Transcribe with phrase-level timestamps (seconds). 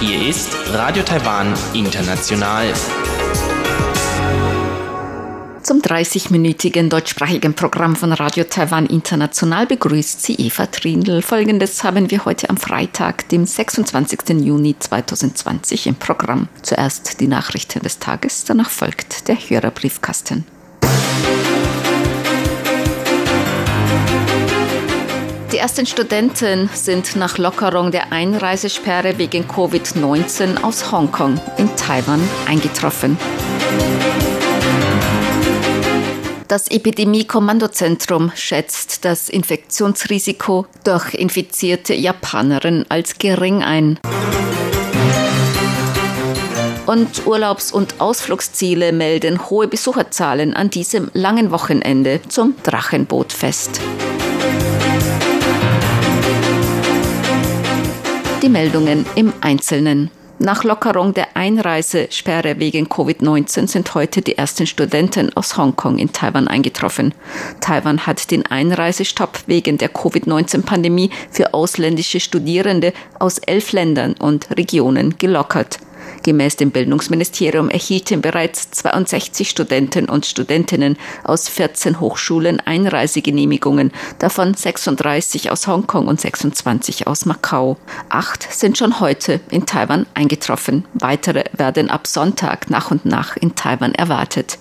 [0.00, 2.72] Hier ist Radio Taiwan International.
[5.62, 11.22] Zum 30-minütigen deutschsprachigen Programm von Radio Taiwan International begrüßt sie Eva Trindl.
[11.22, 14.44] Folgendes haben wir heute am Freitag, dem 26.
[14.44, 16.48] Juni 2020 im Programm.
[16.62, 20.55] Zuerst die Nachrichten des Tages, danach folgt der Hörerbriefkasten.
[25.56, 33.16] Die ersten Studenten sind nach Lockerung der Einreisesperre wegen Covid-19 aus Hongkong in Taiwan eingetroffen.
[36.46, 43.98] Das Epidemie-Kommandozentrum schätzt das Infektionsrisiko durch infizierte Japanerinnen als gering ein.
[46.84, 53.80] Und Urlaubs- und Ausflugsziele melden hohe Besucherzahlen an diesem langen Wochenende zum Drachenbootfest.
[58.46, 60.08] Die Meldungen im Einzelnen.
[60.38, 66.46] Nach Lockerung der Einreisesperre wegen Covid-19 sind heute die ersten Studenten aus Hongkong in Taiwan
[66.46, 67.12] eingetroffen.
[67.60, 75.18] Taiwan hat den Einreisestopp wegen der Covid-19-Pandemie für ausländische Studierende aus elf Ländern und Regionen
[75.18, 75.80] gelockert.
[76.22, 85.50] Gemäß dem Bildungsministerium erhielten bereits 62 Studenten und Studentinnen aus 14 Hochschulen Einreisegenehmigungen, davon 36
[85.50, 87.76] aus Hongkong und 26 aus Macau.
[88.08, 90.84] Acht sind schon heute in Taiwan eingetroffen.
[90.94, 94.58] Weitere werden ab Sonntag nach und nach in Taiwan erwartet.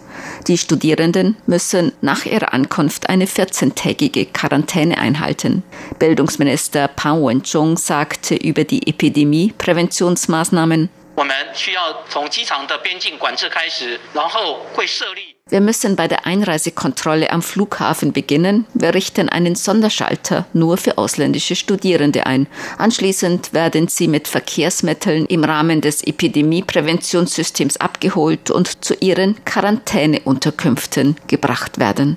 [0.47, 5.63] Die Studierenden müssen nach ihrer Ankunft eine 14-tägige Quarantäne einhalten.
[5.99, 15.36] Bildungsminister Pan Wen-chung sagte über die Epidemie-Präventionsmaßnahmen 我们需要从机场的边境管制开始，然后会设立。
[15.50, 18.66] Wir müssen bei der Einreisekontrolle am Flughafen beginnen.
[18.72, 22.46] Wir richten einen Sonderschalter nur für ausländische Studierende ein.
[22.78, 31.80] Anschließend werden sie mit Verkehrsmitteln im Rahmen des Epidemiepräventionssystems abgeholt und zu ihren Quarantäneunterkünften gebracht
[31.80, 32.16] werden.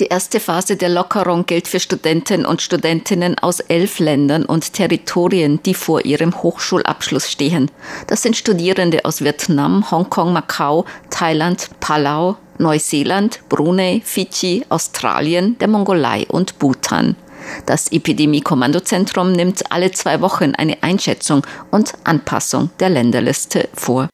[0.00, 5.62] die erste Phase der Lockerung gilt für Studenten und Studentinnen aus elf Ländern und Territorien,
[5.62, 7.70] die vor ihrem Hochschulabschluss stehen.
[8.06, 16.26] Das sind Studierende aus Vietnam, Hongkong, Macau, Thailand, Palau, Neuseeland, Brunei, Fidschi, Australien, der Mongolei
[16.28, 17.16] und Bhutan.
[17.64, 24.08] Das Epidemie-Kommandozentrum nimmt alle zwei Wochen eine Einschätzung und Anpassung der Länderliste vor.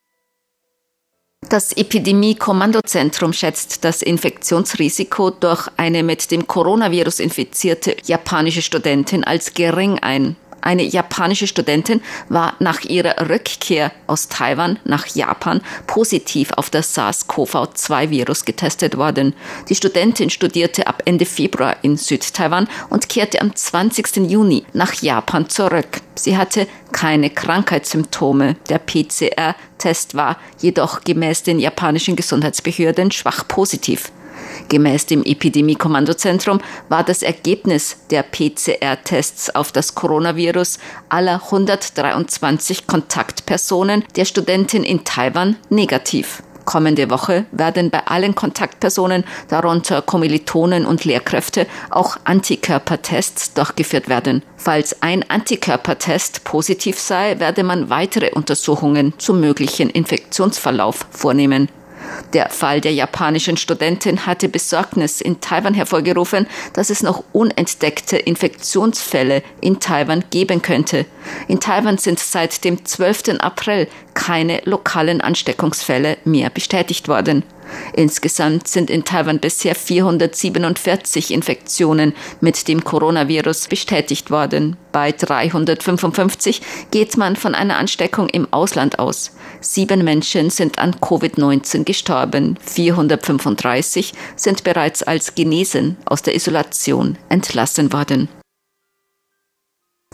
[1.49, 9.99] Das Epidemie-Kommandozentrum schätzt das Infektionsrisiko durch eine mit dem Coronavirus infizierte japanische Studentin als gering
[9.99, 10.35] ein.
[10.63, 18.45] Eine japanische Studentin war nach ihrer Rückkehr aus Taiwan nach Japan positiv auf das SARS-CoV-2-Virus
[18.45, 19.35] getestet worden.
[19.67, 24.31] Die Studentin studierte ab Ende Februar in Südtaiwan und kehrte am 20.
[24.31, 25.99] Juni nach Japan zurück.
[26.15, 28.55] Sie hatte keine Krankheitssymptome.
[28.69, 34.13] Der PCR-Test war jedoch gemäß den japanischen Gesundheitsbehörden schwach positiv.
[34.73, 40.79] Gemäß dem Epidemie-Kommandozentrum war das Ergebnis der PCR-Tests auf das Coronavirus
[41.09, 46.41] aller 123 Kontaktpersonen der Studentin in Taiwan negativ.
[46.65, 54.41] Kommende Woche werden bei allen Kontaktpersonen, darunter Kommilitonen und Lehrkräfte, auch Antikörpertests durchgeführt werden.
[54.57, 61.69] Falls ein Antikörpertest positiv sei, werde man weitere Untersuchungen zum möglichen Infektionsverlauf vornehmen.
[62.33, 69.43] Der Fall der japanischen Studentin hatte Besorgnis in Taiwan hervorgerufen, dass es noch unentdeckte Infektionsfälle
[69.61, 71.05] in Taiwan geben könnte.
[71.47, 73.39] In Taiwan sind seit dem 12.
[73.39, 77.43] April keine lokalen Ansteckungsfälle mehr bestätigt worden.
[77.93, 84.77] Insgesamt sind in Taiwan bisher 447 Infektionen mit dem Coronavirus bestätigt worden.
[84.91, 89.35] Bei 355 geht man von einer Ansteckung im Ausland aus.
[89.61, 92.57] Sieben Menschen sind an Covid-19 gestorben.
[92.61, 98.29] 435 sind bereits als genesen aus der Isolation entlassen worden.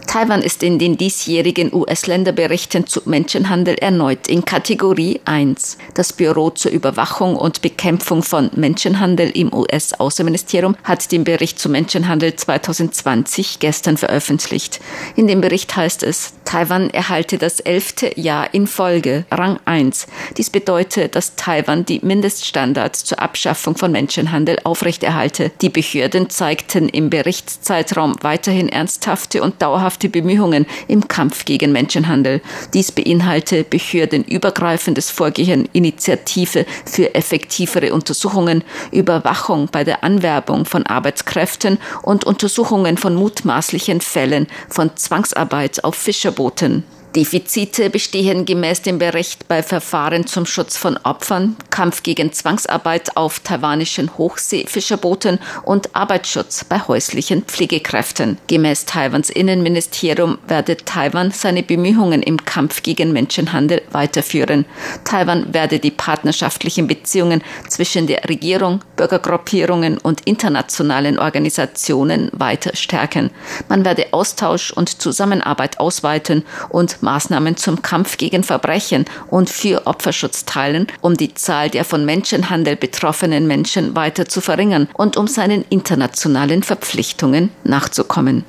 [0.07, 5.78] Taiwan ist in den diesjährigen US-Länderberichten zu Menschenhandel erneut in Kategorie 1.
[5.94, 12.36] Das Büro zur Überwachung und Bekämpfung von Menschenhandel im US-Außenministerium hat den Bericht zu Menschenhandel
[12.36, 14.80] 2020 gestern veröffentlicht.
[15.16, 20.07] In dem Bericht heißt es, Taiwan erhalte das elfte Jahr in Folge Rang 1.
[20.36, 25.51] Dies bedeutet, dass Taiwan die Mindeststandards zur Abschaffung von Menschenhandel aufrechterhalte.
[25.62, 32.42] Die Behörden zeigten im Berichtszeitraum weiterhin ernsthafte und dauerhafte Bemühungen im Kampf gegen Menschenhandel.
[32.74, 42.24] Dies beinhalte behördenübergreifendes Vorgehen, Initiative für effektivere Untersuchungen, Überwachung bei der Anwerbung von Arbeitskräften und
[42.24, 45.94] Untersuchungen von mutmaßlichen Fällen von Zwangsarbeit auf
[46.40, 53.18] Verboten Defizite bestehen gemäß dem Bericht bei Verfahren zum Schutz von Opfern, Kampf gegen Zwangsarbeit
[53.18, 58.38] auf taiwanischen Hochseefischerbooten und Arbeitsschutz bei häuslichen Pflegekräften.
[58.46, 64.66] Gemäß Taiwans Innenministerium werde Taiwan seine Bemühungen im Kampf gegen Menschenhandel weiterführen.
[65.04, 73.32] Taiwan werde die partnerschaftlichen Beziehungen zwischen der Regierung, Bürgergruppierungen und internationalen Organisationen weiter stärken.
[73.68, 80.46] Man werde Austausch und Zusammenarbeit ausweiten und Maßnahmen zum Kampf gegen Verbrechen und für Opferschutz
[80.46, 85.66] teilen, um die Zahl der von Menschenhandel betroffenen Menschen weiter zu verringern und um seinen
[85.69, 88.46] internationalen Verpflichtungen nachzukommen.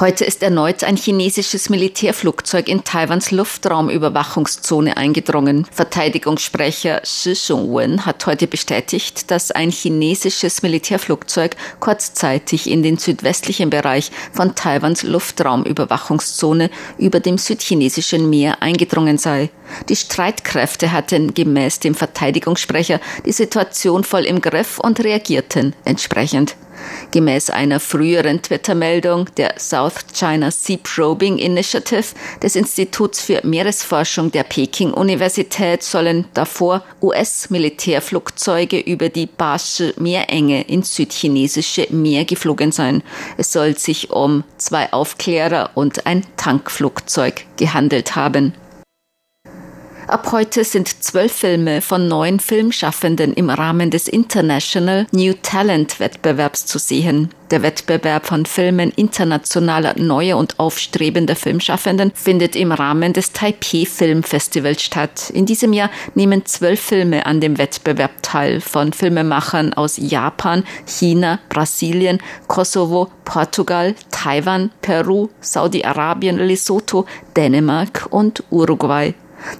[0.00, 5.66] Heute ist erneut ein chinesisches Militärflugzeug in Taiwans Luftraumüberwachungszone eingedrungen.
[5.70, 14.10] Verteidigungssprecher Shi Shungwen hat heute bestätigt, dass ein chinesisches Militärflugzeug kurzzeitig in den südwestlichen Bereich
[14.32, 19.50] von Taiwans Luftraumüberwachungszone über dem südchinesischen Meer eingedrungen sei.
[19.90, 26.56] Die Streitkräfte hatten gemäß dem Verteidigungssprecher die Situation voll im Griff und reagierten entsprechend.
[27.10, 34.44] Gemäß einer früheren Twitter-Meldung der South China Sea Probing Initiative des Instituts für Meeresforschung der
[34.44, 43.02] Peking-Universität sollen davor US-Militärflugzeuge über die Bashi Meerenge ins südchinesische Meer geflogen sein.
[43.36, 48.54] Es soll sich um zwei Aufklärer und ein Tankflugzeug gehandelt haben.
[50.10, 56.66] Ab heute sind zwölf Filme von neun Filmschaffenden im Rahmen des International New Talent Wettbewerbs
[56.66, 57.30] zu sehen.
[57.52, 64.24] Der Wettbewerb von Filmen internationaler neuer und aufstrebender Filmschaffenden findet im Rahmen des Taipei Film
[64.24, 65.30] Festivals statt.
[65.30, 71.38] In diesem Jahr nehmen zwölf Filme an dem Wettbewerb teil von Filmemachern aus Japan, China,
[71.48, 72.18] Brasilien,
[72.48, 77.06] Kosovo, Portugal, Taiwan, Peru, Saudi-Arabien, Lesotho,
[77.36, 79.14] Dänemark und Uruguay.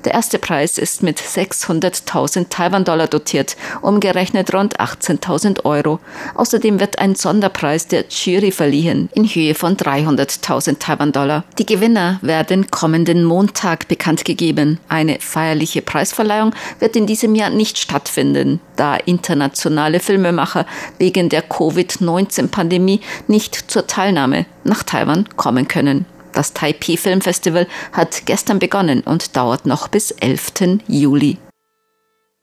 [0.05, 6.01] Der erste Preis ist mit 600.000 Taiwan-Dollar dotiert, umgerechnet rund 18.000 Euro.
[6.35, 11.45] Außerdem wird ein Sonderpreis der Jury verliehen in Höhe von 300.000 Taiwan-Dollar.
[11.59, 14.79] Die Gewinner werden kommenden Montag bekannt gegeben.
[14.89, 20.67] Eine feierliche Preisverleihung wird in diesem Jahr nicht stattfinden, da internationale Filmemacher
[20.99, 26.07] wegen der Covid-19-Pandemie nicht zur Teilnahme nach Taiwan kommen können.
[26.33, 30.81] Das Taipei Film Festival hat gestern begonnen und dauert noch bis 11.
[30.87, 31.39] Juli.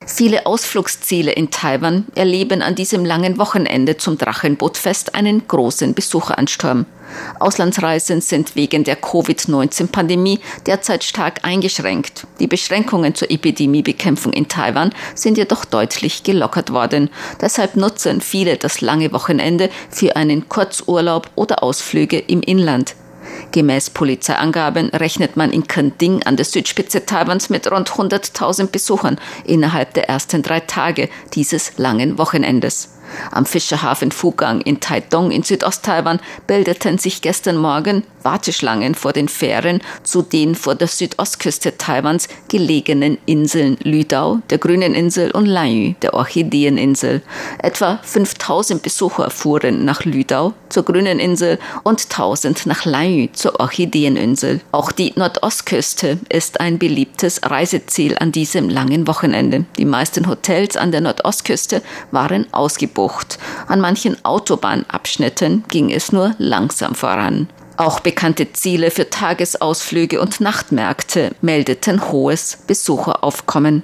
[0.05, 6.85] Viele Ausflugsziele in Taiwan erleben an diesem langen Wochenende zum Drachenbootfest einen großen Besucheransturm.
[7.39, 12.27] Auslandsreisen sind wegen der Covid-19-Pandemie derzeit stark eingeschränkt.
[12.39, 17.09] Die Beschränkungen zur Epidemiebekämpfung in Taiwan sind jedoch deutlich gelockert worden.
[17.41, 22.95] Deshalb nutzen viele das lange Wochenende für einen Kurzurlaub oder Ausflüge im Inland.
[23.51, 29.93] Gemäß Polizeiangaben rechnet man in Kending an der Südspitze Taiwans mit rund 100.000 Besuchern innerhalb
[29.93, 32.89] der ersten drei Tage dieses langen Wochenendes.
[33.31, 39.81] Am Fischerhafen Fugang in Taidong in Südost-Taiwan bildeten sich gestern Morgen Warteschlangen vor den Fähren
[40.03, 46.13] zu den vor der Südostküste Taiwans gelegenen Inseln Lüdao, der Grünen Insel und Lanyu, der
[46.13, 47.21] Orchideeninsel.
[47.59, 54.59] Etwa 5000 Besucher fuhren nach Lüdao zur Grünen Insel und 1000 nach Lanyu zur Orchideeninsel.
[54.73, 59.65] Auch die Nordostküste ist ein beliebtes Reiseziel an diesem langen Wochenende.
[59.77, 61.81] Die meisten Hotels an der Nordostküste
[62.11, 62.96] waren ausgebucht.
[63.67, 67.47] An manchen Autobahnabschnitten ging es nur langsam voran.
[67.77, 73.83] Auch bekannte Ziele für Tagesausflüge und Nachtmärkte meldeten hohes Besucheraufkommen.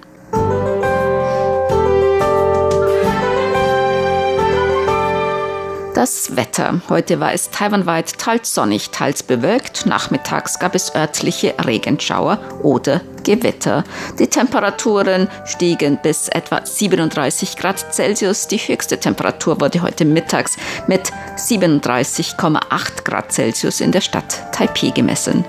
[5.94, 6.82] Das Wetter.
[6.90, 9.86] Heute war es taiwanweit teils sonnig, teils bewölkt.
[9.86, 13.84] Nachmittags gab es örtliche Regenschauer oder Gewitter.
[14.20, 18.48] Die Temperaturen stiegen bis etwa 37 Grad Celsius.
[18.48, 25.46] Die höchste Temperatur wurde heute mittags mit 37,8 Grad Celsius in der Stadt Taipei gemessen.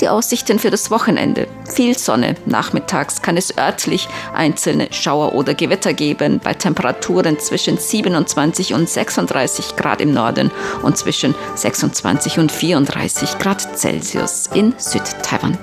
[0.00, 1.46] Die Aussichten für das Wochenende.
[1.68, 2.36] Viel Sonne.
[2.46, 9.76] Nachmittags kann es örtlich einzelne Schauer oder Gewitter geben bei Temperaturen zwischen 27 und 36
[9.76, 10.50] Grad im Norden
[10.82, 15.58] und zwischen 26 und 34 Grad Celsius in Südtaiwan.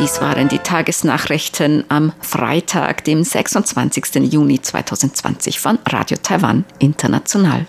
[0.00, 4.32] Dies waren die Tagesnachrichten am Freitag, dem 26.
[4.32, 7.66] Juni 2020 von Radio Taiwan International.